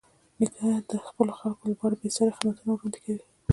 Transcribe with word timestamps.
نیکه 0.39 0.67
د 0.89 0.91
خپلو 1.07 1.31
خلکو 1.39 1.63
لپاره 1.71 1.99
بېساري 2.01 2.31
خدمتونه 2.37 2.69
وړاندې 2.73 2.99
کوي. 3.05 3.23